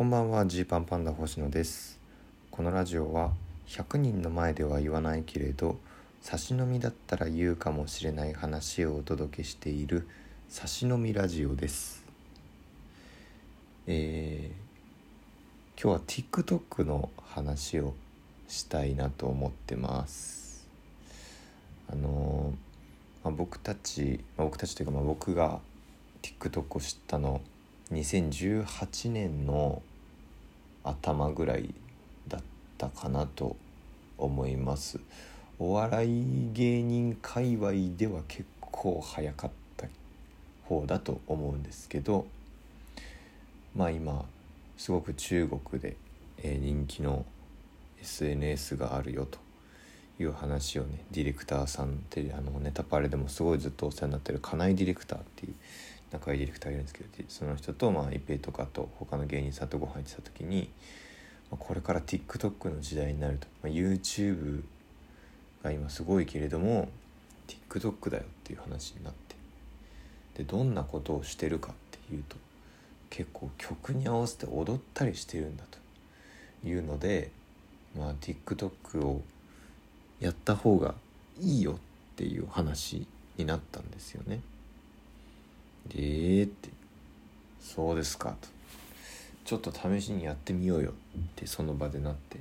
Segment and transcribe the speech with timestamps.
[0.00, 2.00] こんばんはジーパンパンダ星野です。
[2.50, 3.32] このラジオは
[3.66, 5.78] 100人の前では言わないけれど
[6.22, 10.08] 差し飲みだったら言うかもしれない話をお届けしている
[10.48, 12.02] 差し飲みラジオです。
[13.86, 17.92] えー、今日は TikTok の話を
[18.48, 20.66] したいなと思ってます。
[21.92, 22.54] あの
[23.22, 25.60] まあ、僕たち、まあ、僕たちというかまあ僕が
[26.22, 27.42] TikTok を知ったの
[27.92, 29.82] 2018年の
[30.84, 31.74] 頭ぐらい
[32.28, 32.40] だっ
[32.78, 33.56] たかなと
[34.18, 35.00] 思います。
[35.58, 39.86] お笑い芸人界隈では結構早かった
[40.64, 42.26] 方だと思うんですけど
[43.76, 44.24] まあ今
[44.78, 45.96] すごく中国で、
[46.42, 47.26] 人気の
[48.00, 49.38] SNS があるよと
[50.18, 55.54] いう話をねディレクターさんってあのネタパレでもすごいずっとお世話になってる金井ディレクターっていう
[56.12, 60.68] 中井ディレクターがいるんですけどその人とまあ一平とかと他の芸人さんとご飯行ってた時に、
[61.50, 64.62] ま、これから TikTok の時代になると、ま、YouTube
[65.62, 66.88] が今すごいけれども
[67.68, 69.36] TikTok だよっていう話になって
[70.38, 71.74] でどんなことをしてるかっ
[72.08, 72.36] ていうと
[73.10, 75.64] 結構曲に合わせて踊ったりしてるんだ
[76.62, 77.30] というので、
[77.98, 79.22] まあ、TikTok を
[80.20, 80.94] やった方が
[81.40, 81.76] いいよっ
[82.16, 84.40] ていう話になったんですよね。
[85.88, 86.70] でえーって
[87.60, 88.48] 「そうですか」と
[89.44, 92.38] 「ちょっと試しにやってみようよ」ってその場でなって、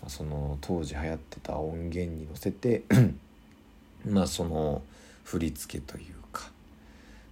[0.00, 2.82] まあ、その当時流行ってた音源に乗せて
[4.08, 4.82] まあその
[5.24, 6.50] 振り付けというか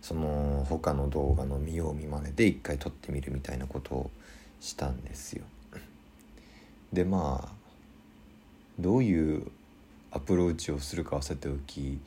[0.00, 4.10] その他の動画の見よう見まねで一回撮ってみるみたいなことを
[4.60, 5.44] したんですよ。
[6.92, 7.62] でまあ
[8.78, 9.46] どういう
[10.10, 12.00] アプローチをするかはさておき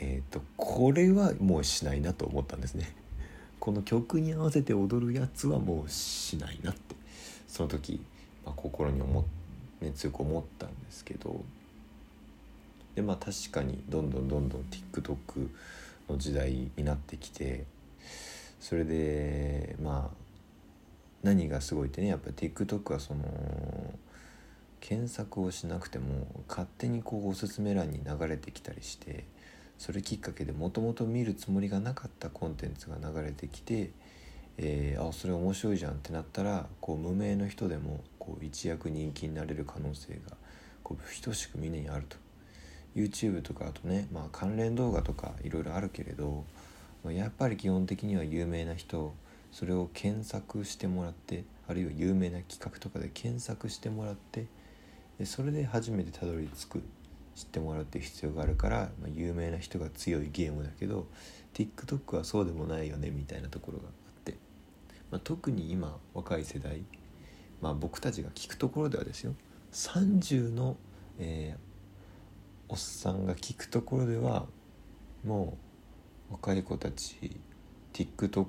[0.00, 2.94] えーと、これはもうしないなと思ったんですね。
[3.60, 6.94] この曲に合わせて踊るやつはもうしないなって
[7.48, 8.00] その時、
[8.44, 9.24] まあ、心に思
[9.80, 11.44] ね、強く思ったんですけど。
[12.98, 15.48] でまあ確かにどんどんどんどん TikTok
[16.08, 17.64] の時代になってきて
[18.58, 20.16] それでまあ
[21.22, 23.22] 何がすごいってねやっぱり TikTok はその
[24.80, 29.24] 検索をしなくても勝手にこうおすすめ欄に流れてきたりして
[29.78, 33.92] それきっかけでもともと見るつもりがなかったコンテンツが流れてきて、
[34.58, 40.36] えー、あそれ面白いじゃんってなったらこう無名の人でもこう一躍人気になれる可能性が
[40.82, 42.16] こう等しく峰にあると。
[42.96, 46.44] YouTube とかあとね、まあ、関連動画とかいろいろあるけれど
[47.04, 49.14] やっぱり基本的には有名な人
[49.52, 54.46] それを検索してもらってあるいは有名な企画とかで検索してもらって
[55.18, 56.82] でそれで初めてたどり着く。
[57.38, 61.06] 知ってもらうっていう必要があるから、まあ、有名な人が強いゲームだけど
[61.54, 64.34] TikTok はそうでもないよねみたいなところがあって、
[65.12, 66.82] まあ、特に今若い世代、
[67.62, 69.34] まあ、僕たちが聞くところではですよ
[69.72, 70.76] 30の、
[71.20, 74.46] えー、おっさんが聞くところでは
[75.24, 75.56] も
[76.28, 77.38] う若い子たち
[77.92, 78.46] TikTok、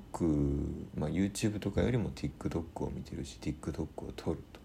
[0.96, 4.60] まあ、YouTube とかよりも TikTok を見てるし TikTok を撮ると。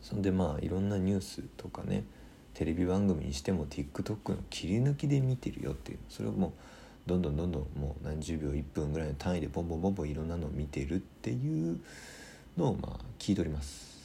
[0.00, 2.04] そんでまあいろんなニュースとかね
[2.54, 6.52] テレビ番組にしても TikTok の切り抜きで見てるよっていうそれをもう
[7.06, 11.80] どんどんどんどんもう何十秒1分ぐらいの単位でボンボンボンボンいろんなのを見てるっていう
[12.56, 13.98] のをまあ聞いております、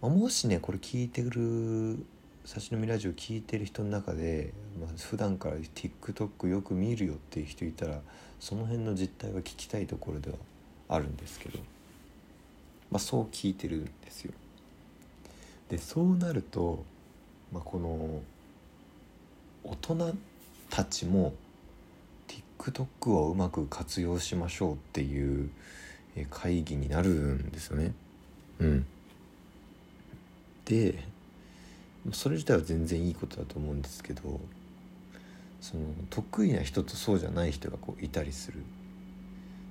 [0.00, 2.04] まあ、もしねこれ聞いてる
[2.44, 8.00] 差し飲みラジオ聞いてる人の中で、まあ、普段から TikTok よく見るよっていう人いたら
[8.38, 10.36] その辺の実態は聞きたいところでは
[10.88, 11.58] あるんですけど、
[12.90, 14.32] まあ、そう聞いてるんですよ。
[15.68, 16.84] でそうなると
[17.52, 18.22] まあ、この
[19.64, 20.14] 大人
[20.68, 21.34] たちも
[22.58, 25.50] TikTok をうまく活用しましょうっていう
[26.30, 27.92] 会議になるんですよね。
[28.60, 28.86] うん、
[30.64, 31.02] で
[32.12, 34.40] それ自体は全然いいことだと思うんですけど
[35.60, 38.62] その得意な人とそうじゃない人がこういたりする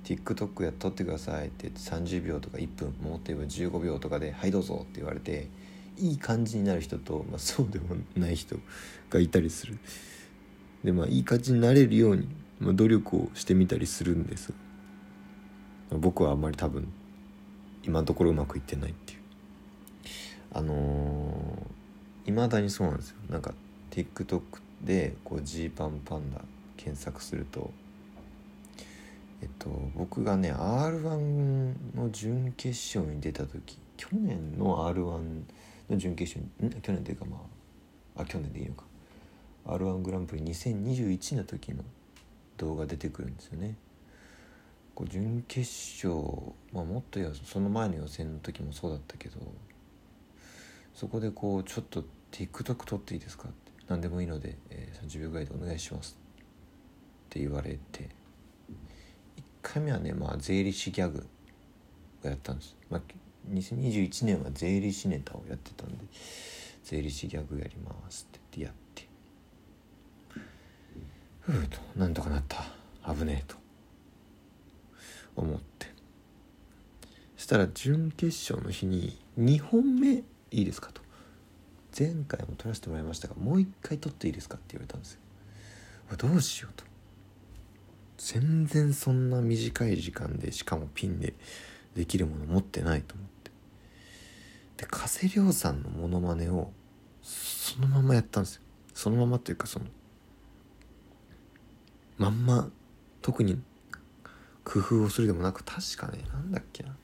[0.04, 5.48] TikTok やっとってくださいって言って30秒とか1分もっと言えば15秒とかで「はいどうぞ」って言われて
[6.00, 8.56] いい感じになる人と、まあ、そうでもない人
[9.10, 9.78] がいたりする。
[10.84, 14.54] でまあいい感じになれるように、まあ、努力をしてみたりするんです、
[15.90, 16.90] まあ、僕はあんまり多分
[17.84, 19.20] 今のところうまくいってないっていう。
[20.52, 21.66] あの
[22.26, 23.16] い、ー、まだにそうなんですよ。
[23.28, 23.54] なんか
[23.90, 24.42] TikTok
[24.82, 26.40] でこうジーパンパンダ
[26.76, 27.70] 検索すると
[29.42, 35.42] えっと僕がね r 1の準決勝に出た時去年の r 1
[35.90, 37.36] の準決勝に去年というかま
[38.16, 38.84] ああ去年でいいのか。
[39.66, 41.84] r 1グランプリ2021の時の
[42.56, 43.76] 動画出てくるんですよね。
[44.94, 45.70] こう準決
[46.06, 46.14] 勝、
[46.72, 49.38] まあ、もっとやその前の予選の時もそうだったけど
[50.94, 53.70] そこでこうちょっと TikTok 撮っていいですかって。
[53.88, 56.16] 何でもいいので、えー、30秒ぐらいでお願いします
[57.26, 58.08] って言われて。
[59.36, 61.26] 1回目はねまあ税理士ギャグ
[62.24, 63.02] をやったんです、まあ、
[63.50, 65.96] 2021年は税理士ネタをやってたんで
[66.84, 69.08] 税理士ギャグやりますって言ってやって。
[71.40, 72.64] ふうとなんとかなった。
[73.12, 73.56] 危ねえと。
[75.36, 75.86] 思って。
[77.36, 81.00] そしたら準決勝の日に2本目いいですかと。
[81.98, 85.20] 前回も撮らせてもらいましたがもう一回撮っていいですかって言われたんですよ。
[86.16, 86.84] どうしようと。
[88.18, 91.34] 全然そんな短い時間でしかもピンで
[91.94, 93.39] できるもの持ってないと思って。
[94.80, 96.72] で加瀬亮さんのモノマネを
[97.22, 98.62] そのままやったんですよ。
[98.94, 99.84] そのままっていうかその
[102.16, 102.70] まんま
[103.20, 103.60] 特に
[104.64, 106.96] 工夫をするでもなく確かねなんだっけな。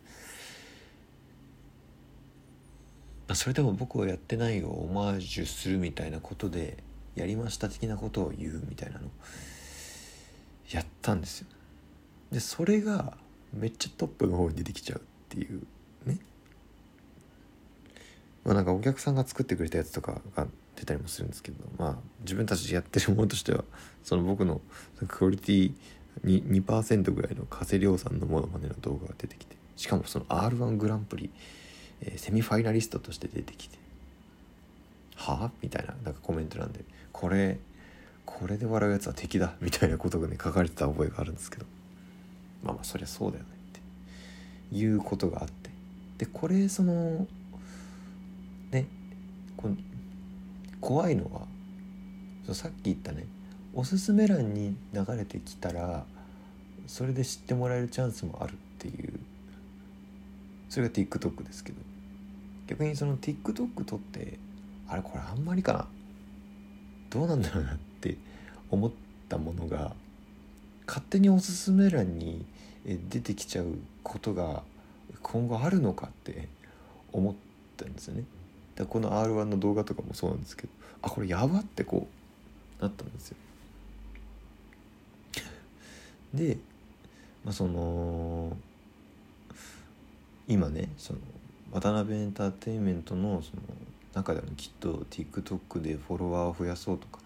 [3.28, 6.82] ま、それでも僕はやってないをオマージュするみたいなことで
[7.14, 9.11] やりました的なことを言うみたいなの
[10.70, 11.49] やったんですよ。
[12.32, 13.19] でそれが
[13.52, 15.61] めっちゃトップの方に出てきちゃうっていう
[16.06, 16.20] ね。
[18.46, 20.46] まあなんかお客さんが作ってくれたやつとかが
[20.76, 23.64] 出たりもするんですけどまあ自分たちでやってるものとしては
[24.04, 24.60] その僕の
[25.08, 25.72] クオリティ
[26.22, 31.31] に2%ぐらいの加瀬亮さんのものまねの動画が出てきてしかもその r 1グランプリ、
[32.02, 33.78] えー、セミファイナリストとして出てきて
[35.16, 35.50] はあ？
[35.60, 37.58] みたいななんかコメントなんでこれ
[38.25, 41.66] これで笑うやつは敵だみたいなことがね書かれてた覚えがあるんですけど
[42.62, 43.50] まあまあそりゃそうだよね
[44.70, 45.70] っていうことがあって
[46.19, 47.26] でこれその
[50.81, 51.31] 怖いの
[52.47, 53.26] はさっき言ったね。
[53.75, 56.06] おすすめ欄に流れてきたら
[56.87, 59.19] それで知ってもらえるチャンスもあるっていう。
[60.69, 61.79] それが TikTok ですけど。
[62.67, 64.38] 逆にその TikTok 撮って
[64.88, 65.87] あれこれあんまりかな。
[67.11, 68.17] どうなんだろうなって
[68.70, 68.91] 思っ
[69.29, 69.94] たものが
[70.87, 72.44] 勝手におすすめ欄に
[72.85, 74.62] 出てきちゃうことが
[75.23, 76.49] 今後あるのかって
[77.12, 77.35] 思っ
[77.76, 78.25] たんですよね。
[78.76, 80.69] だこの r 1の動画とかもそうなんですけど
[81.02, 82.06] あこれやばってこ
[82.78, 83.37] うなったんですよ。
[86.34, 86.58] で、
[87.44, 88.56] まあ、その
[90.46, 91.19] 今ねその
[91.73, 93.62] 渡辺エンターテインメントのその
[94.14, 97.20] 中でもきっと TikTok でフォロワーを増やそうとか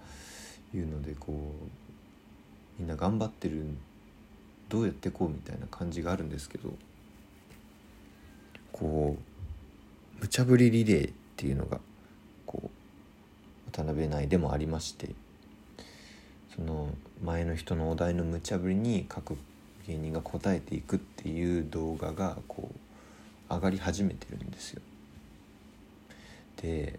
[0.74, 3.64] いうのでこうみんな頑張ってる
[4.68, 6.72] どうやってこうみたいな感じがあるんですけど
[8.72, 11.80] こう無茶ぶりリレーっていうのが
[12.44, 15.08] こう渡辺内でもありまして
[16.54, 16.90] その
[17.24, 19.38] 前の人のお題の無茶ぶりに各
[19.86, 24.82] 芸人が答えていくっていう動画がこう上がり始めてるんですよ。
[26.60, 26.98] で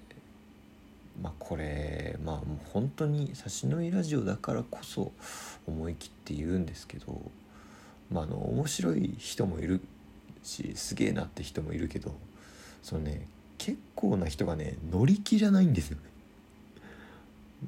[1.22, 5.12] まあこれまあもう本当に差しのいラジオだからこそ
[5.68, 7.22] 思い切って言うんですけど
[8.12, 9.82] まああの面白い人もいる
[10.42, 12.16] しすげえなって人もいるけど
[12.82, 13.28] そのね
[13.64, 16.04] 結構な人がね乗り気じゃないんですよね。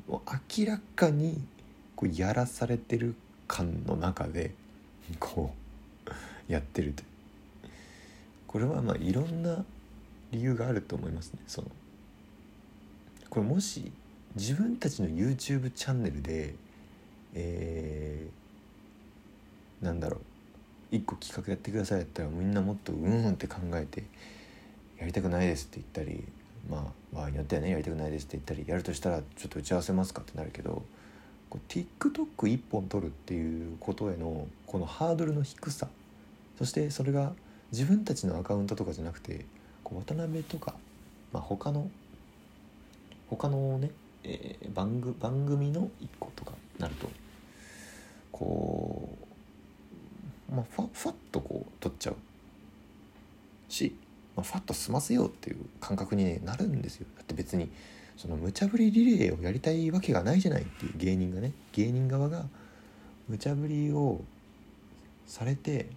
[0.08, 1.40] もう明らかに
[1.96, 3.14] こうやらされてる
[3.48, 4.56] 感の中で
[5.20, 5.54] こ
[6.50, 7.04] うやってると
[8.48, 9.64] これはまあいろんな
[10.32, 11.68] 理由があると思いますねその
[13.30, 13.92] これもし
[14.36, 16.56] 自分たちの YouTube チャンネルで
[17.36, 20.22] えー、なんだろう
[20.96, 24.04] 一個企画やってくださいやったらみんなもっとうんって考えて
[25.04, 26.24] やりたくないですって言ったり
[26.70, 30.82] まあ場合によってはねやりたくないですって言ったりやるとしたらちょっと打ち合わせますかってなるけど
[31.50, 35.90] こう TikTok 一本撮るっていうことへのこのハードルの低さ
[36.58, 37.34] そしてそれが
[37.74, 39.46] 自分たちのアカウントとかじゃなくて
[39.84, 40.74] こう渡辺とか、
[41.34, 41.90] まあ、他の
[43.30, 43.92] 他のね、
[44.24, 47.10] えー、番組番組の一個とかなると
[48.32, 49.18] こ
[50.50, 52.16] う、まあ、ファファッとこう取っちゃう
[53.68, 53.96] し、
[54.36, 57.08] まあ、ファッと済ませようっていう感覚に、ね、なるんですよ。
[57.16, 57.70] だって別に
[58.18, 62.46] その無茶ぶりリレーをやりたいわけがないじゃないっていう芸人がね芸人側が
[63.28, 64.22] 無茶ぶりを
[65.26, 65.88] されて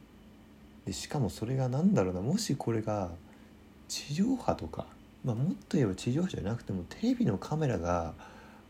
[0.87, 3.11] でしかもそれが何だろうなもしこれが
[3.89, 4.87] 地上波とか
[5.27, 8.15] まあ、もっと言えば地上波じゃなくてもテレビのカメラが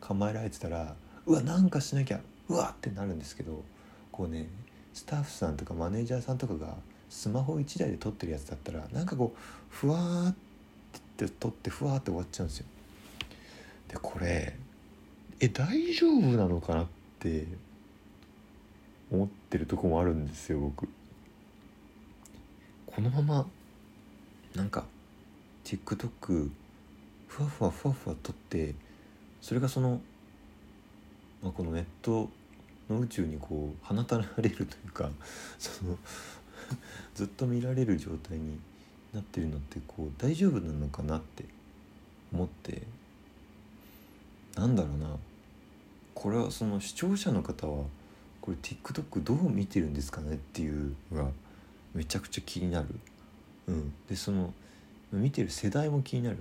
[0.01, 0.95] 構えられてたら
[1.27, 3.63] うわなんかしなきゃうわってなるんですけど
[4.11, 4.49] こうね
[4.95, 6.77] スタッフさんとかマネージャーさんとかが
[7.17, 9.39] スマホ1台で撮ってるやつだったらなんかこう
[9.71, 10.35] ふわっ
[11.17, 12.67] て撮ってふわって終わっちゃうんですよ。
[13.89, 14.55] でこれ
[15.41, 16.87] え大丈夫なのかなっ
[17.19, 17.47] て
[19.11, 20.91] 思ってるとこもあるんですよ僕。
[22.85, 23.47] このまま
[24.55, 24.85] なんか
[25.65, 26.51] TikTok
[27.29, 28.75] ふわふわふわふわ撮って
[29.41, 30.03] それがその、
[31.43, 32.29] まあ、このネット
[32.91, 35.09] の宇宙にこう放たれるというか
[35.59, 35.97] その
[37.15, 38.59] ずっと見られる状態に
[39.13, 41.45] なってるのってこう大丈夫なのかなって
[42.33, 42.83] 思って
[44.57, 45.17] なんだろうな
[46.15, 47.85] これはその視聴者の方は
[48.41, 51.31] これ TikTok どう見てるんですかねっていうのが
[51.95, 52.89] めちゃくちゃ気になる。
[53.67, 54.55] うん、でその
[55.13, 56.39] 見てる世代も気になる。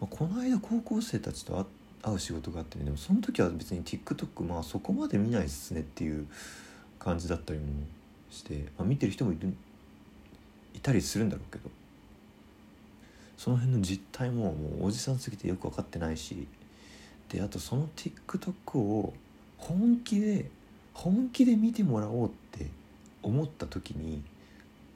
[0.00, 1.66] まあ、この間高校生たちと
[2.02, 6.26] 会う仕事があってねでもその時は別に TikTok まあそこまで見ないっすねっていう
[6.98, 7.66] 感じだったりも
[8.30, 9.54] して、まあ、見てる人もいる
[10.74, 11.70] いたりするんだろうけど
[13.36, 16.46] その辺の実態ももうおじさんすぎてよく分かってないし
[17.28, 19.14] であとその TikTok を
[19.58, 20.50] 本気で
[20.94, 22.66] 本気で見てもらおうって
[23.22, 24.22] 思った時に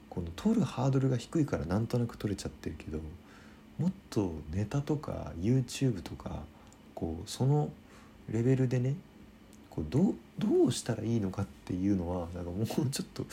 [0.09, 2.99] この撮るハードルが低いからなんとなく撮れちゃってるけど
[3.79, 6.43] もっとネタとか YouTube とか
[6.93, 7.69] こうその
[8.29, 8.95] レベルでね
[9.75, 13.25] こうどどうしたらいいのかっていうのはなんかもうちょっと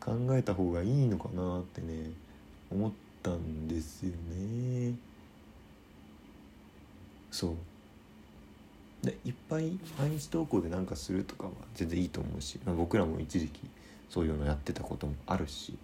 [0.00, 2.10] 考えた方がいいのかなってね
[2.72, 4.94] 思ったんですよね。
[7.30, 7.50] そ
[9.02, 9.06] う。
[9.06, 13.60] でいっぱい毎日投稿で何かするとかは全然いいと思うし、まあ、僕らも一時期
[14.10, 15.78] そういうのやってたこともあるし。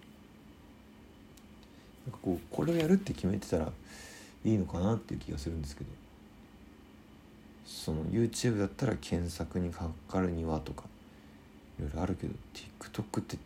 [2.04, 3.72] なんかこうこれをやるって決めてたら
[4.44, 6.01] いいのかなっていう気がするんですけど。
[7.64, 10.84] その YouTube だったら検索にかかるにはとか
[11.78, 12.34] いろいろあるけど
[12.80, 13.38] TikTok って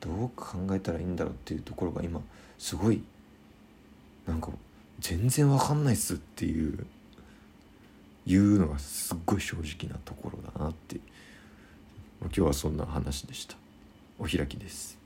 [0.00, 2.20] どう考えたらいいんだろうっていうところが今
[2.58, 3.02] すごい
[4.26, 4.50] なんか
[5.00, 6.86] 全然わかんないっすっていう
[8.24, 10.96] いうのがすっごい正直なところだなって
[12.20, 13.56] 今日はそんな話でした。
[14.18, 15.01] お開きです。